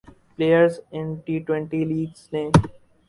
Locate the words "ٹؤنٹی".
1.45-1.81